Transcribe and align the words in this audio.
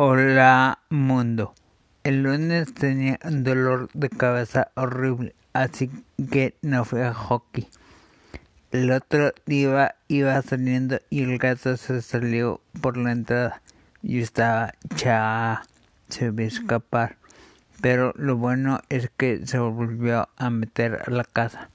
Hola 0.00 0.78
mundo. 0.90 1.56
El 2.04 2.22
lunes 2.22 2.72
tenía 2.72 3.18
un 3.24 3.42
dolor 3.42 3.88
de 3.94 4.08
cabeza 4.08 4.70
horrible, 4.76 5.34
así 5.52 5.90
que 6.30 6.54
no 6.62 6.84
fui 6.84 7.00
a 7.00 7.12
hockey. 7.12 7.66
El 8.70 8.92
otro 8.92 9.32
día 9.44 9.96
iba 10.06 10.40
saliendo 10.42 11.00
y 11.10 11.24
el 11.24 11.36
gato 11.38 11.76
se 11.76 12.00
salió 12.00 12.60
por 12.80 12.96
la 12.96 13.10
entrada. 13.10 13.60
Yo 14.02 14.22
estaba 14.22 14.72
ya 14.94 15.64
se 16.08 16.26
a 16.26 16.42
escapar, 16.42 17.16
pero 17.80 18.12
lo 18.14 18.36
bueno 18.36 18.80
es 18.90 19.10
que 19.16 19.48
se 19.48 19.58
volvió 19.58 20.28
a 20.36 20.50
meter 20.50 21.02
a 21.08 21.10
la 21.10 21.24
casa. 21.24 21.70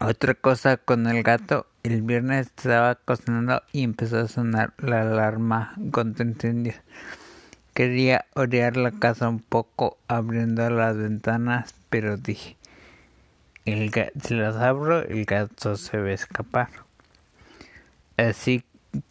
Otra 0.00 0.34
cosa 0.34 0.78
con 0.78 1.06
el 1.06 1.22
gato, 1.22 1.68
el 1.82 2.02
viernes 2.02 2.48
estaba 2.48 2.94
cocinando 2.94 3.62
y 3.72 3.84
empezó 3.84 4.18
a 4.18 4.28
sonar 4.28 4.74
la 4.78 5.02
alarma 5.02 5.74
contra 5.90 6.26
incendios. 6.26 6.76
Quería 7.72 8.26
orear 8.34 8.76
la 8.76 8.90
casa 8.90 9.28
un 9.28 9.40
poco 9.40 9.96
abriendo 10.06 10.68
las 10.68 10.96
ventanas, 10.96 11.74
pero 11.88 12.18
dije, 12.18 12.56
el 13.64 13.90
si 14.22 14.34
las 14.34 14.56
abro 14.56 15.02
el 15.02 15.24
gato 15.24 15.76
se 15.76 15.98
va 15.98 16.08
a 16.08 16.12
escapar. 16.12 16.68
Así 18.18 18.62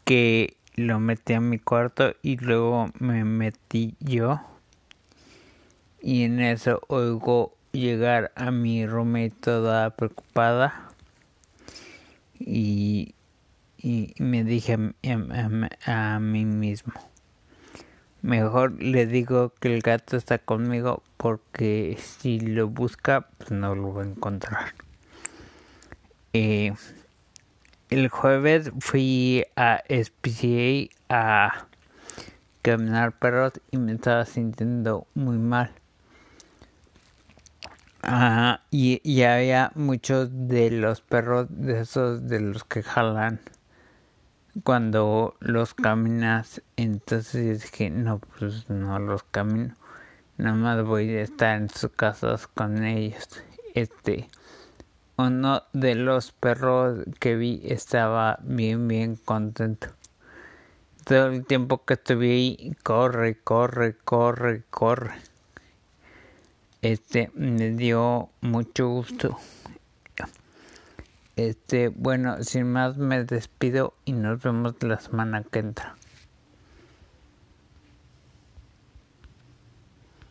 que 0.05 0.55
lo 0.75 0.99
metí 0.99 1.33
a 1.33 1.39
mi 1.39 1.58
cuarto 1.58 2.13
y 2.22 2.38
luego 2.38 2.91
me 2.99 3.23
metí 3.23 3.95
yo. 3.99 4.41
Y 6.02 6.23
en 6.23 6.39
eso 6.39 6.81
oigo 6.88 7.53
llegar 7.72 8.31
a 8.36 8.52
mi 8.52 8.86
roommate 8.86 9.33
toda 9.41 9.89
preocupada 9.91 10.89
y, 12.39 13.13
y 13.77 14.13
me 14.17 14.43
dije 14.43 14.77
a, 15.85 16.13
a, 16.16 16.20
mí 16.20 16.45
mismo, 16.45 16.93
mejor 18.21 18.81
le 18.81 19.05
digo 19.05 19.53
que 19.59 19.73
el 19.73 19.81
gato 19.81 20.17
está 20.17 20.39
conmigo 20.39 21.03
porque 21.17 21.97
si 22.02 22.39
lo 22.39 22.67
busca 22.67 23.27
pues 23.38 23.52
no 23.52 23.75
lo 23.75 23.94
va 23.94 24.03
a 24.03 24.08
encontrar. 24.08 24.73
Eh, 26.33 26.73
el 27.89 28.08
jueves 28.09 28.71
fui 28.80 29.45
a 29.55 29.81
SPCA 29.89 30.89
a 31.09 31.67
caminar 32.61 33.17
perros 33.17 33.53
y 33.71 33.77
me 33.77 33.94
estaba 33.94 34.25
sintiendo 34.25 35.08
muy 35.16 35.38
mal 35.38 35.71
y, 38.72 39.02
y, 39.03 39.23
había 39.23 39.72
muchos 39.75 40.30
de 40.31 40.72
los 40.72 41.02
perros 41.02 41.47
de 41.50 41.81
esos 41.81 42.28
de 42.30 42.39
los 42.39 42.64
que 42.64 42.81
jalan 42.81 43.42
cuando 44.64 45.36
los 45.39 45.73
caminas. 45.73 46.61
Entonces 46.77 47.64
dije, 47.64 47.89
no, 47.89 48.20
pues 48.20 48.70
no 48.70 49.00
los 49.00 49.23
camino. 49.23 49.75
Nada 50.38 50.55
más 50.55 50.83
voy 50.86 51.09
a 51.16 51.23
estar 51.23 51.58
en 51.58 51.70
sus 51.70 51.92
casas 51.92 52.47
con 52.47 52.86
ellos. 52.86 53.27
Este, 53.73 54.30
uno 55.17 55.64
de 55.73 55.95
los 55.95 56.31
perros 56.31 57.00
que 57.20 57.36
vi 57.36 57.61
estaba 57.66 58.39
bien, 58.44 58.88
bien 58.88 59.17
contento. 59.17 59.89
Todo 61.03 61.27
el 61.27 61.45
tiempo 61.45 61.83
que 61.83 61.95
estuve 61.95 62.31
ahí, 62.31 62.75
corre, 62.83 63.38
corre, 63.44 63.97
corre, 63.97 64.64
corre 64.70 65.30
este 66.81 67.31
me 67.35 67.72
dio 67.72 68.30
mucho 68.41 68.88
gusto. 68.89 69.38
Este, 71.36 71.88
bueno, 71.88 72.44
sin 72.44 72.69
más 72.69 72.97
me 72.97 73.23
despido 73.23 73.94
y 74.03 74.11
nos 74.11 74.41
vemos 74.41 74.75
la 74.81 74.99
semana 74.99 75.44
que 75.44 75.59
entra. 75.59 75.95